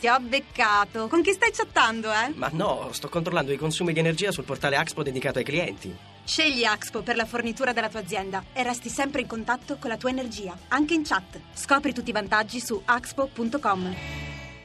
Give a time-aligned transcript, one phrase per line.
[0.00, 1.08] Ti ho beccato.
[1.08, 2.32] Con chi stai chattando, eh?
[2.34, 5.94] Ma no, sto controllando i consumi di energia sul portale Axpo dedicato ai clienti.
[6.24, 9.96] Scegli Axpo per la fornitura della tua azienda e resti sempre in contatto con la
[9.96, 11.40] tua energia, anche in chat.
[11.52, 13.96] Scopri tutti i vantaggi su axpo.com.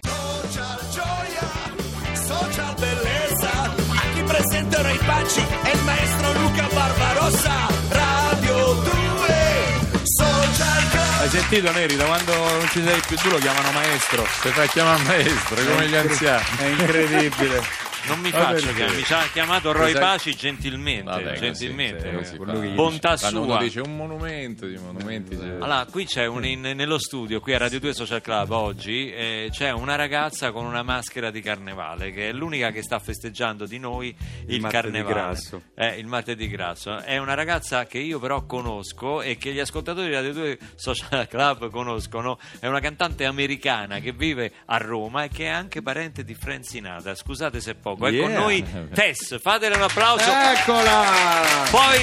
[0.02, 1.50] Social gioia,
[2.13, 3.73] social bellezza.
[4.04, 7.62] Aquí presente Ray Paci e il maestro Luca Barbarossa.
[11.34, 14.23] Sentito Neri, da quando non ci sei più tu lo chiamano maestro.
[14.39, 16.45] Si fa chiamare maestro, come gli anziani.
[16.57, 17.82] È incredibile.
[18.06, 22.25] Non mi faccio chiamare, mi ci ha chiamato Roy Sai- Paci gentilmente, Vabbè, così, gentilmente.
[22.25, 23.57] sì, così, Bontà Bontà quando sua.
[23.60, 25.36] dice un monumento di monumenti.
[25.38, 29.10] cioè- Allora, qui c'è un in- nello studio, qui a Radio 2 Social Club oggi,
[29.11, 33.66] eh, c'è una ragazza con una maschera di carnevale, che è l'unica che sta festeggiando
[33.66, 34.14] di noi
[34.47, 35.14] il, martedì carnevale.
[35.14, 35.61] grasso.
[35.73, 36.97] Eh, il martedì grasso.
[36.97, 41.25] È una ragazza che io però conosco e che gli ascoltatori di Radio 2 Social
[41.30, 42.38] Club conoscono.
[42.59, 46.66] È una cantante americana che vive a Roma e che è anche parente di Frank
[46.66, 47.16] Sinatra.
[47.16, 48.08] Scusate se è poco.
[48.08, 48.39] È con Yeah.
[48.39, 50.30] noi Tess, fatele un applauso.
[50.30, 51.03] Eccola!
[51.69, 52.02] Poi,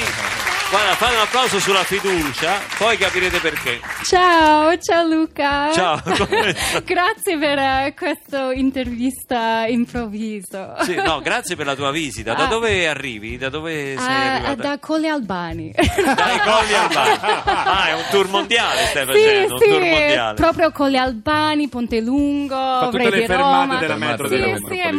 [0.70, 3.80] guarda, fate un applauso sulla fiducia, poi capirete perché.
[4.04, 5.72] Ciao, ciao Luca.
[5.72, 6.00] Ciao?
[6.84, 10.74] Grazie per eh, questa intervista improvviso.
[10.82, 12.34] Sì, no, grazie per la tua visita.
[12.34, 12.46] Da Ah.
[12.46, 13.36] dove arrivi?
[13.36, 14.54] Da dove sei Ah, arrivata?
[14.54, 15.72] da Colli Albani.
[15.72, 17.18] Dai Colli Albani.
[17.70, 20.34] Ah, è un tour mondiale stai sì, facendo, un sì, tour mondiale.
[20.34, 23.78] proprio Colli Albani, Ponte Lungo, tutte Vre le di fermate Roma.
[23.78, 24.96] della metro sì, della sì, è metropolitana.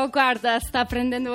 [0.00, 1.32] molto, guarda, sta prendendo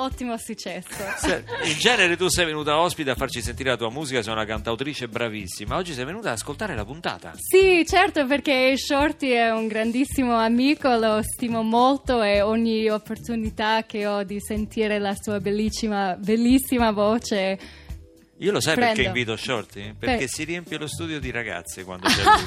[0.00, 0.86] ottimo successo.
[1.16, 4.44] Se- In genere tu sei venuta ospite a farci sentire la tua musica, sei una
[4.44, 5.76] cantautrice bravissima.
[5.76, 7.32] Oggi sei venuta ad ascoltare la puntata.
[7.36, 14.06] Sì, certo, perché Shorty è un grandissimo amico, lo stimo molto e ogni opportunità che
[14.06, 17.86] ho di sentire la sua bellissima, bellissima voce.
[18.40, 18.94] Io lo sai Prendo.
[18.94, 19.94] perché invito Shorty?
[19.98, 22.44] Perché Per- si riempie lo studio di ragazze quando c'è lui.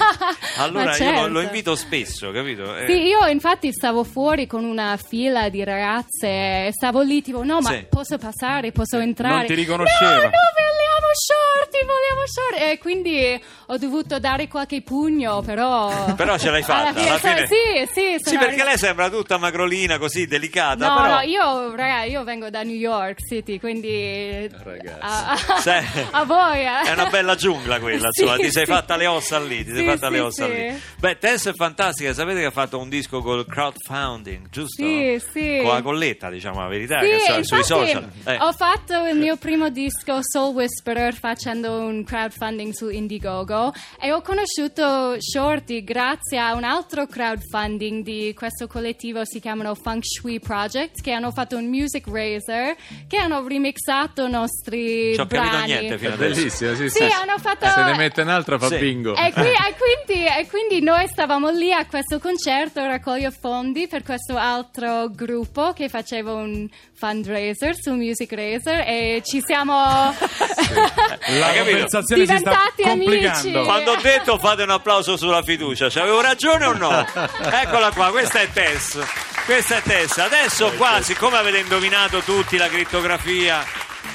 [0.57, 1.39] Allora Ma io lo, lo certo.
[1.41, 2.77] invito spesso, capito?
[2.77, 7.43] Eh, Sì, io infatti stavo fuori con una fila di ragazze e stavo lì tipo,
[7.43, 7.85] no, ma Sì.
[7.89, 9.35] posso passare, posso entrare?
[9.37, 10.11] non ti riconosceva.
[10.15, 11.50] No, no, vogliamo Shorty,
[11.85, 12.71] vogliamo Shorty.
[12.71, 16.13] E quindi ho dovuto dare qualche pugno, però...
[16.21, 19.09] Però ce l'hai fatta, Alla fine, alla fine- Sì, sì, Sì, perché arri- lei sembra
[19.09, 20.87] tutta magrolina, così delicata.
[20.87, 21.15] No, però...
[21.15, 24.97] no, io, raga, io vengo da New York City, quindi Ragazzi.
[24.99, 26.59] a, a- a voi.
[26.61, 26.81] eh.
[26.89, 28.71] È una bella giungla quella, Sì, insomma, ti sei sì.
[28.71, 30.51] fatta le ossa lì, ti sei Sì, fatta le ossa sì.
[30.53, 30.81] lì.
[30.99, 34.83] Beh, Tess è fantastica, sapete che ha fatto un disco col crowdfunding, giusto?
[34.83, 35.59] Sì, sì.
[35.63, 38.09] Con la colletta, diciamo la verità, Sì, che so- sui infatti social.
[38.25, 38.37] Eh.
[38.41, 44.21] Ho fatto il mio primo disco Soul Whisperer facendo un crowdfunding su Indiegogo e ho
[44.21, 51.01] conosciuto Shorty grazie a un altro crowdfunding di questo collettivo, si chiamano Feng Shui Project,
[51.01, 52.75] che hanno fatto un music raiser,
[53.07, 55.65] che hanno remixato i nostri ho capito brani.
[55.73, 56.33] niente fino È adesso.
[56.39, 57.03] bellissimo, sì, Sì, sì.
[57.03, 58.77] hanno fatto- Se ne mette un'altra fa Sì.
[58.77, 59.15] bingo.
[59.15, 63.87] E, qui- e quindi, e quindi noi stavamo lì a questo concerto a raccogliere fondi
[63.87, 69.73] per questo altro gruppo che faceva un fundraiser su Music Raiser e ci siamo
[71.39, 73.39] La Conversazione si sta Diventati complicando.
[73.49, 73.63] amici.
[73.65, 77.05] Quando ho detto fate un applauso sulla fiducia, ci avevo ragione o no?
[77.51, 78.99] Eccola qua, questa è Tess.
[79.45, 80.17] Questa è Tess.
[80.17, 83.63] Adesso qua, siccome avete indovinato tutti la crittografia,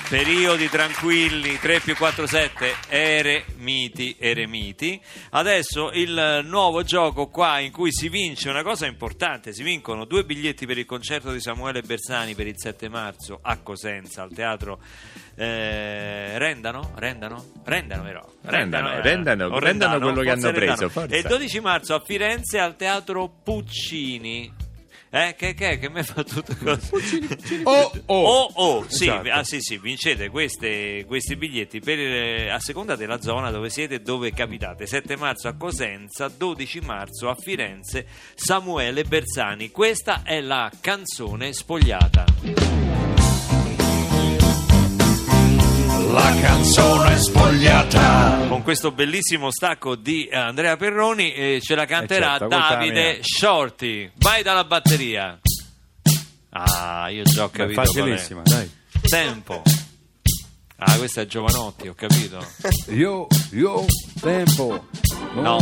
[0.09, 5.01] periodi tranquilli, 3 più 4, 7, eremiti, eremiti.
[5.31, 10.25] Adesso il nuovo gioco qua in cui si vince una cosa importante, si vincono due
[10.25, 14.79] biglietti per il concerto di Samuele Bersani per il 7 marzo a Cosenza, al teatro
[15.35, 16.93] eh, Rendano?
[16.95, 17.45] Rendano?
[17.65, 18.25] Rendano però.
[18.43, 19.03] Rendano, eh.
[19.03, 20.89] rendano, rendano quello che hanno preso, Rendano.
[20.89, 21.15] forza.
[21.15, 24.66] E il 12 marzo a Firenze al teatro Puccini.
[25.17, 26.91] Eh, che, che, che mi fa tutto così?
[27.65, 28.25] Oh, oh.
[28.25, 29.31] Oh, oh, sì, Esatto.
[29.31, 34.01] ah, sì, sì, vincete queste- questi biglietti per, a seconda della zona dove siete e
[34.01, 34.87] dove capitate.
[34.87, 39.71] 7 marzo a Cosenza, 12 marzo a Firenze, Samuele Bersani.
[39.71, 42.86] Questa è la canzone spogliata.
[46.17, 48.47] La canzone spogliata.
[48.49, 52.69] Con questo bellissimo stacco di eh, Andrea Perroni eh, ce la canterà certo, è la
[52.71, 53.19] Davide.
[53.21, 54.11] Shorty.
[54.15, 55.39] Vai dalla batteria.
[56.49, 57.75] Ah, io già ho capito.
[57.75, 57.91] qual è.
[57.91, 58.71] facilissima, dai.
[59.03, 59.63] Tempo.
[60.79, 62.43] Ah, questa è Giovanotti, ho capito.
[62.93, 63.85] Io, io,
[64.19, 64.87] tempo.
[65.35, 65.59] No,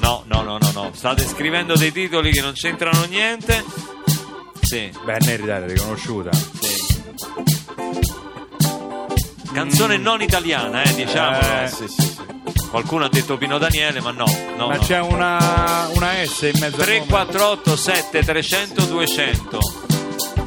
[0.00, 0.90] no, no, no, no, no.
[0.94, 3.64] State scrivendo dei titoli che non c'entrano niente.
[4.62, 6.32] Sì, Beh, Neri, dai, l'hai riconosciuta.
[6.32, 6.82] sì.
[9.52, 11.62] Canzone non italiana, eh, diciamolo.
[11.62, 12.20] Eh, sì, sì, sì.
[12.70, 14.24] Qualcuno ha detto Pino Daniele, ma no,
[14.56, 14.68] no.
[14.68, 14.80] Ma no.
[14.82, 17.06] c'è una, una S in mezzo al nome.
[17.06, 19.58] 348 7300 200.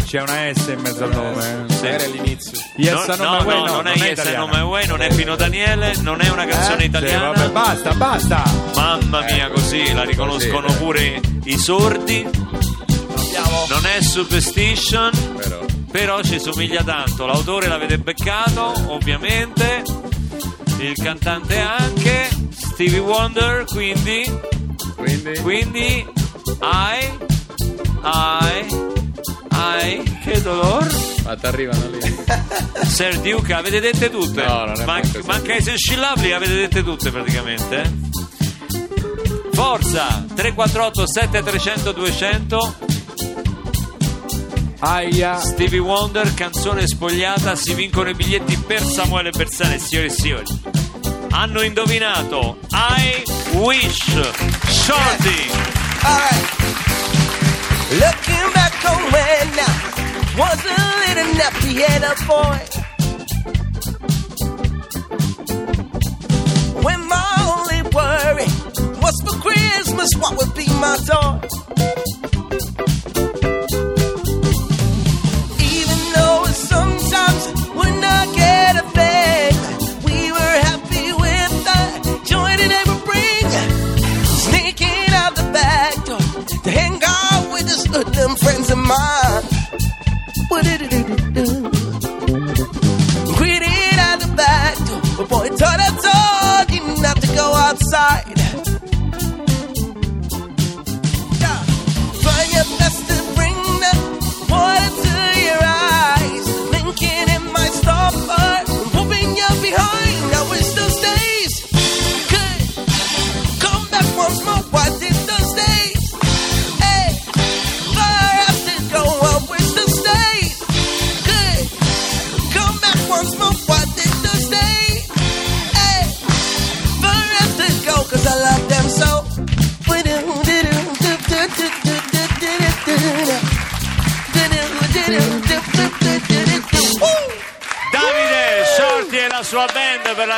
[0.04, 1.66] C'è c'è una S in mezzo al nome.
[1.69, 1.86] Sì.
[1.86, 2.60] Era all'inizio.
[2.78, 4.46] Yes, no, no, way, no, non è Yes and italiana.
[4.46, 6.80] No My Way, non è Pino Daniele, non è una canzone Eh?
[6.80, 7.31] Sì, italiana.
[7.31, 8.44] vabbè, basta, basta.
[8.75, 10.80] Mamma mia, così la riconoscono Così, eh.
[10.80, 12.28] pure i sordi.
[13.68, 15.65] Non è Superstition, Però.
[15.95, 17.25] Però ci somiglia tanto.
[17.25, 19.81] L'autore l'avete beccato, ovviamente.
[20.80, 22.27] Il cantante anche.
[22.50, 24.30] Stevie Wonder, quindi.
[24.97, 25.39] Quindi.
[25.39, 26.06] Quindi.
[26.62, 27.09] I.
[28.03, 28.65] I.
[29.53, 30.18] I.
[30.21, 30.86] Che dolor.
[31.24, 32.24] Ma ti arrivano lì.
[32.86, 34.44] Sir Duke, avete dette tutte?
[34.44, 37.81] No, non è Man- manca i senscillabili, avete dette tutte praticamente.
[37.81, 37.92] eh?
[39.53, 42.75] Forza 348 7300 200
[44.86, 45.40] Aia.
[45.40, 50.46] Stevie Wonder, canzone spogliata, si vincono i biglietti per Samuele Bersani, signore e signori.
[51.32, 53.24] Hanno indovinato I
[53.54, 53.98] Wish
[54.70, 55.50] Shorty.
[56.04, 56.54] Alright.
[57.94, 60.78] Looking back on when I was a
[61.08, 62.60] little nappy headed boy.
[66.84, 68.46] When my only worry
[69.02, 71.94] was for Christmas, what would be my toy?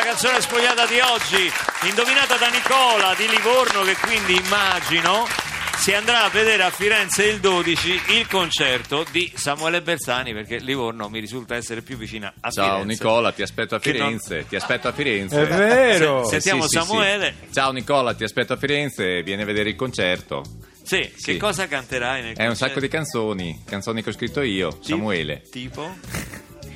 [0.07, 1.51] Canzone spogliata di oggi,
[1.89, 5.25] indovinata da Nicola di Livorno che quindi immagino
[5.80, 11.09] si andrà a vedere a Firenze il 12 il concerto di Samuele Bersani perché Livorno
[11.09, 13.04] mi risulta essere più vicina a Ciao Firenze.
[13.04, 14.45] Nicola, ti aspetto a Che non- Firenze.
[14.48, 15.42] Ti aspetto a Firenze.
[15.42, 16.24] È vero.
[16.24, 16.86] Se- sentiamo Sì, sì, sì.
[16.86, 17.36] Samuele.
[17.54, 19.21] Ciao Nicola, ti aspetto a Firenze.
[19.24, 20.42] Vieni a vedere il concerto.
[20.83, 21.38] Sì, che Sì.
[21.38, 22.65] cosa canterai nel È un concerto?
[22.65, 25.42] sacco di canzoni, canzoni che ho scritto io, Ti- Samuele.
[25.51, 25.95] Tipo?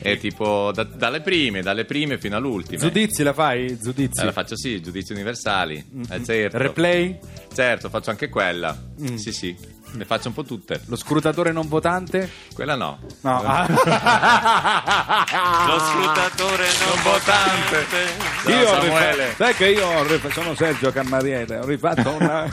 [0.01, 2.77] È tipo da- dalle prime, dalle prime fino all'ultime.
[2.77, 3.77] Giudizi la fai?
[3.79, 4.21] Giudizi.
[4.21, 5.83] Eh, la faccio sì, giudizi universali.
[6.09, 6.57] Eh, certo.
[6.57, 7.19] Replay?
[7.53, 8.75] Certo, faccio anche quella.
[9.15, 9.55] Sì, sì.
[9.93, 10.81] Le faccio un po' tutte.
[10.85, 12.29] Lo scrutatore non votante?
[12.53, 12.99] Quella no.
[13.21, 13.41] No.
[13.43, 13.67] ah.
[15.67, 18.51] Lo scrutatore non, Non votante.
[18.51, 19.33] Io Samuele.
[19.35, 22.43] sai che io rifatto- sono Sergio Cammariere, ho rifatto una,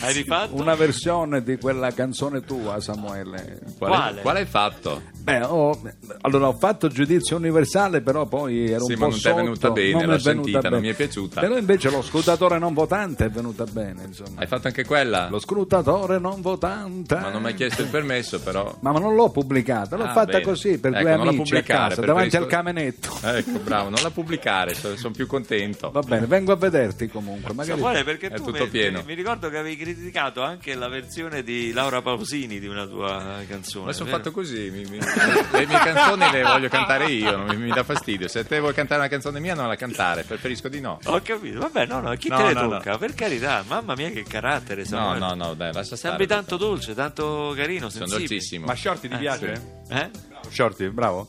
[0.00, 0.54] Hai rifatto?
[0.56, 3.60] una versione di quella canzone tua, Samuele.
[3.78, 4.20] Quale, Quale?
[4.22, 5.02] quale hai fatto?
[5.18, 5.78] Beh, ho,
[6.22, 9.34] allora ho fatto giudizio universale, però poi ero Sì, un ma po' non ti è
[9.34, 10.80] venuta bene, non l'ho è venuta sentita, non bene.
[10.82, 11.40] mi è piaciuta.
[11.40, 14.40] Però invece lo scrutatore non votante è venuta bene, insomma.
[14.40, 15.28] Hai fatto anche quella?
[15.28, 16.54] Lo scrutatore non votante.
[16.60, 18.74] Ma non mi hai chiesto il permesso, però.
[18.80, 20.42] Ma non l'ho pubblicata, l'ho Ah, fatta bene.
[20.44, 23.18] così per Ecco, due non la amici a pubblicare, casa, davanti preferisco- al camenetto.
[23.22, 25.90] Ecco, bravo, non la pubblicare, sono più contento.
[25.90, 27.52] Va bene, vengo a vederti comunque.
[27.54, 27.78] Magari...
[27.80, 29.02] Samuele, perché È tu tutto mi, pieno.
[29.06, 33.86] mi ricordo che avevi criticato anche la versione di Laura Pausini di una tua canzone.
[33.86, 34.16] Ma sono vero?
[34.18, 37.82] fatto così, mi- mi- le mie canzoni le voglio cantare io, non mi, mi dà
[37.82, 38.28] fastidio.
[38.28, 40.98] Se te vuoi cantare una canzone mia, non la cantare, preferisco di no.
[41.04, 42.68] Ho capito, vabbè, no, no, chi No, te le no, no.
[42.70, 42.98] tocca?
[42.98, 45.18] Per carità, mamma mia che carattere, No, Samuele.
[45.18, 46.24] no, no, dai, lascia stare.
[46.26, 48.28] Tanto dolce, tanto carino, Sono sensibile.
[48.28, 48.66] dolcissimo.
[48.66, 49.62] Ma Shorty ti Eh, piace?
[49.88, 50.10] Eh?
[50.48, 51.26] Shorty, bravo.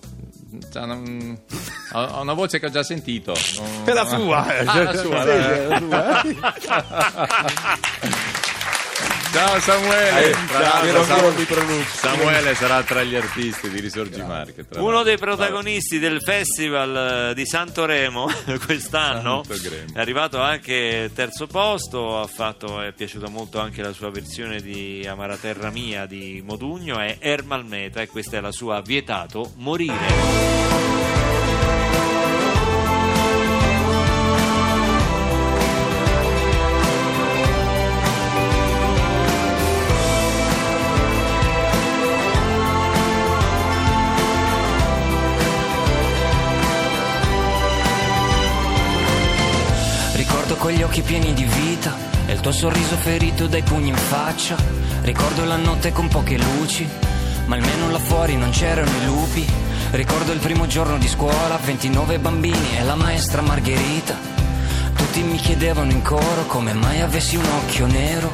[0.72, 1.40] Cioè, non-
[1.94, 3.34] ho, una voce che ho già sentito.
[3.56, 4.66] Non- È la sua, eh.
[4.66, 6.24] Ah, la sua, Sì, sì, la
[6.62, 6.86] sua.
[9.32, 10.30] Ciao Samuele.
[10.32, 11.86] Eh, l'altro, Samuele.
[11.86, 14.66] Samuele sarà tra gli artisti di Risorgi Marche.
[14.76, 15.04] Uno l'altro.
[15.04, 18.28] dei protagonisti del festival eh, di Santoremo
[18.66, 19.94] quest'anno Santoremo.
[19.94, 25.06] è arrivato anche terzo posto, ha fatto, è piaciuta molto anche la sua versione di
[25.08, 30.97] Amara Terra Mia di Modugno, è Ermal Meta e questa è la sua Vietato Morire.
[50.68, 51.96] Quegli occhi pieni di vita
[52.26, 54.58] e il tuo sorriso ferito dai pugni in faccia.
[55.04, 56.86] Ricordo la notte con poche luci,
[57.46, 59.48] ma almeno là fuori non c'erano i lupi.
[59.92, 64.18] Ricordo il primo giorno di scuola, 29 bambini e la maestra Margherita.
[64.94, 68.30] Tutti mi chiedevano in coro come mai avessi un occhio nero.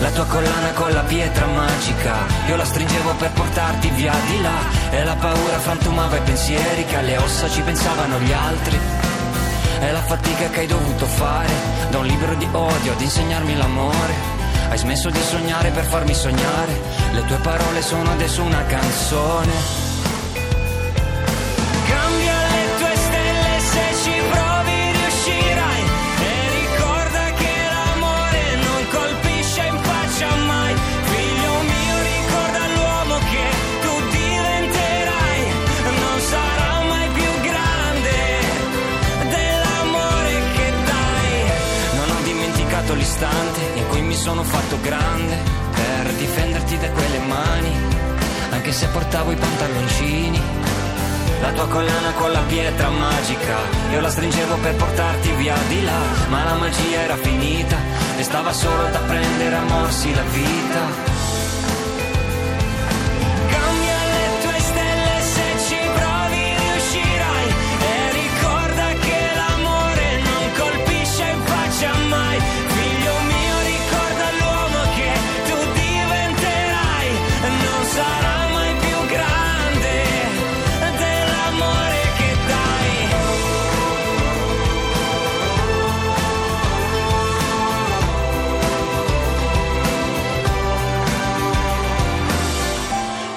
[0.00, 2.16] La tua collana con la pietra magica,
[2.48, 4.90] io la stringevo per portarti via di là.
[4.90, 9.03] E la paura frantumava i pensieri che alle ossa ci pensavano gli altri.
[9.84, 11.52] È la fatica che hai dovuto fare,
[11.90, 14.14] da un libro di odio ad insegnarmi l'amore.
[14.70, 16.80] Hai smesso di sognare per farmi sognare,
[17.12, 19.93] le tue parole sono adesso una canzone.
[44.44, 45.36] Fatto grande
[45.74, 47.72] Per difenderti da quelle mani
[48.50, 50.64] Anche se portavo i pantaloncini
[51.40, 53.56] la tua collana con la pietra magica,
[53.92, 57.76] io la stringevo per portarti via di là, ma la magia era finita
[58.16, 61.13] e stava solo da prendere a morsi la vita.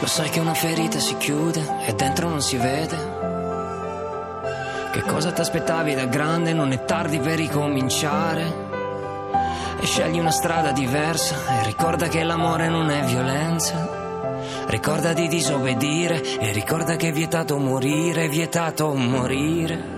[0.08, 2.98] Lo sai che una ferita si chiude e dentro non si vede.
[4.94, 6.54] Che cosa ti aspettavi da grande?
[6.54, 8.70] Non è tardi per ricominciare.
[9.78, 14.66] E scegli una strada diversa e ricorda che l'amore non è violenza.
[14.68, 19.97] Ricorda di disobbedire e ricorda che è vietato morire, è vietato morire.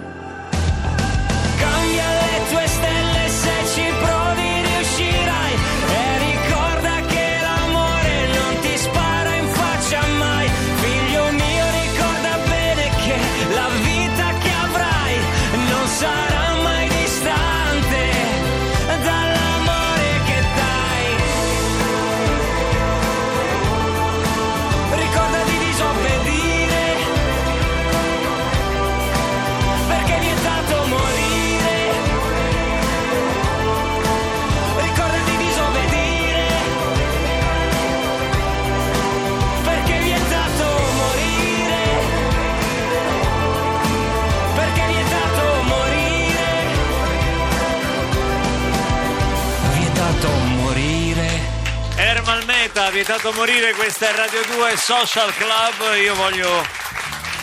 [53.05, 55.95] Vietato morire, questa è Radio 2 Social Club.
[56.03, 56.61] Io voglio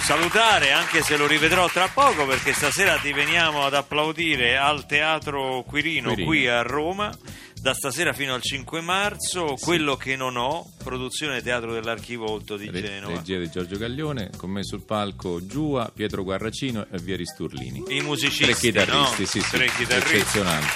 [0.03, 5.63] salutare, anche se lo rivedrò tra poco, perché stasera ti veniamo ad applaudire al Teatro
[5.67, 6.27] Quirino, Quirino.
[6.29, 7.11] qui a Roma.
[7.55, 12.69] Da stasera fino al 5 marzo, quello che non ho, produzione Teatro dell'Archivo Olto di
[12.71, 13.15] Re- Genova.
[13.17, 17.83] Regia di Giorgio Gaglione, con me sul palco Giua, Pietro Guarracino e Vieri Sturlini.
[17.89, 19.27] I musicisti, Tre chitarristi, no?
[19.27, 20.17] sì, sì, Tre chitarristi.
[20.17, 20.67] eccezionanti.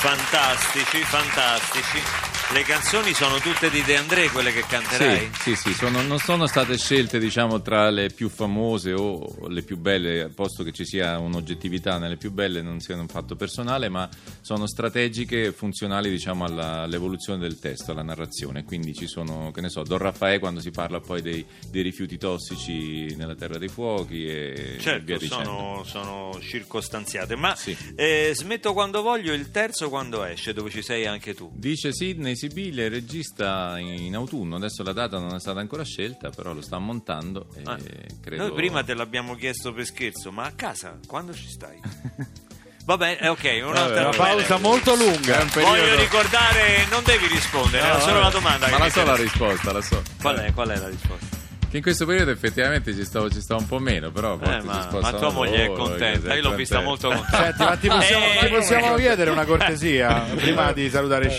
[0.00, 2.31] Fantastici, fantastici.
[2.52, 5.30] Le canzoni sono tutte di De André, quelle che canterai?
[5.40, 9.62] Sì, sì, sì, sono- non sono state scelte diciamo tra le più famose o le
[9.62, 13.88] più belle, posto che ci sia un'oggettività nelle più belle, non sia un fatto personale,
[13.88, 14.06] ma
[14.42, 18.64] sono strategiche e funzionali diciamo alla- all'evoluzione del testo, alla narrazione.
[18.64, 22.18] Quindi ci sono, che ne so, Don Raffaele quando si parla poi dei, dei rifiuti
[22.18, 25.44] tossici nella terra dei fuochi e, e via Certo, dicendo.
[25.44, 27.74] sono, sono circostanziate, ma Sì.
[27.96, 31.50] eh, smetto quando voglio, il terzo quando esce, dove ci sei anche tu.
[31.54, 36.30] Dice Sidney Sibiglia, il regista in autunno, adesso la data non è stata ancora scelta,
[36.30, 37.78] però lo sta montando e Ah,
[38.20, 38.42] credo...
[38.48, 41.78] Noi prima te l'abbiamo chiesto per scherzo, ma a casa quando ci stai?
[42.84, 44.16] Va bene, eh, ok, un'altra Una va bene.
[44.16, 45.38] pausa molto lunga.
[45.38, 48.24] È un periodo- Voglio ricordare, non devi rispondere, No, era solo vabbè.
[48.24, 48.66] la domanda.
[48.70, 50.02] Ma che la so la risposta, la so.
[50.20, 51.36] Qual è, qual è la risposta?
[51.70, 54.56] Che in questo periodo effettivamente ci stavo, ci stavo un po' meno, però a volte
[54.56, 57.44] Eh, si ma, ma tua moglie è loro, contenta, io l'ho vista molto contenta.
[57.46, 61.30] Senti, ma ti possiamo, Eh, ti possiamo chiedere una cortesia prima di salutare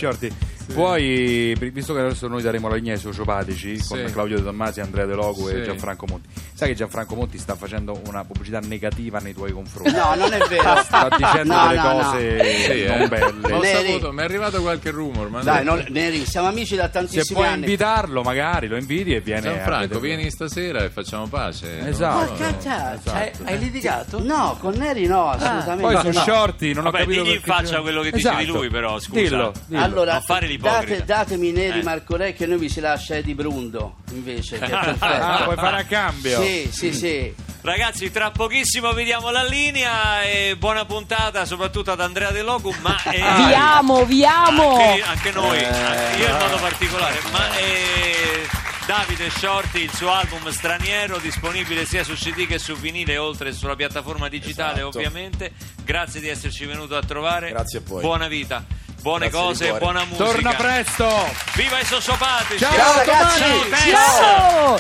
[0.72, 4.12] Puoi, visto che adesso noi daremo la linea ai sociopatici con Sì.
[4.14, 5.64] Claudio De Tommasi, Andrea De Logo e Sì.
[5.64, 9.92] Gianfranco Monti, sai che Gianfranco Monti sta facendo una pubblicità negativa nei tuoi confronti?
[9.92, 10.76] No, non è vero.
[10.84, 12.00] Sta dicendo No, delle no, no.
[12.12, 13.08] cose Sì, non eh.
[13.08, 13.54] belle.
[13.54, 13.88] Ho Neri.
[13.92, 15.76] saputo, mi è arrivato qualche rumor, ma Dai, no.
[15.76, 17.60] non- Neri, siamo amici da Se tantissimi puoi anni.
[17.66, 19.50] invitarlo, magari lo inviti e viene.
[19.50, 21.88] a Gianfranco, vieni stasera e facciamo pace.
[21.88, 22.34] Esatto.
[22.34, 23.12] No, no, Esatto.
[23.12, 24.24] hai- Hai litigato?
[24.24, 25.82] No, con Neri no, assolutamente.
[25.94, 26.24] Poi su no.
[26.24, 28.58] Shorty non ho Vabbè, capito digli in faccia quello che dicevi Esatto.
[28.58, 29.20] lui, però, scusa.
[29.20, 29.82] Dillo, dillo.
[29.84, 30.52] Allora, Non fare.
[30.58, 31.84] Date- datemi neri Eh.
[31.84, 34.60] Marco Re che noi vi si lascia Eddie Brundo invece.
[34.60, 35.06] Che è perfetto.
[35.06, 36.42] Ah, vuoi fare a cambio?
[36.42, 37.34] Sì, sì, sì.
[37.62, 42.76] Ragazzi, tra pochissimo vi diamo la linea e buona puntata soprattutto ad Andrea De Locum,
[42.82, 44.76] ma eh, Vi amo, vi amo!
[44.78, 48.46] anche, anche noi, anche io in modo particolare, ma eh,
[48.86, 53.78] Davide Shorty, il suo album straniero disponibile sia su CD che su vinile oltre sulla
[53.78, 54.98] piattaforma digitale Esatto.
[54.98, 55.54] ovviamente.
[55.86, 57.50] Grazie di esserci venuto a trovare.
[57.52, 58.02] Grazie a voi.
[58.02, 58.66] Buona vita,
[59.04, 60.24] buone Grazie cose e buona musica.
[60.24, 61.08] Torna presto!
[61.56, 62.60] Viva i sociopatici!
[62.60, 63.40] Ciao, Ciao, ragazzi!
[63.40, 64.18] Ciao, Tess!
[64.18, 64.80] Ciao!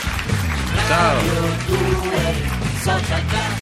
[0.87, 1.17] Ciao.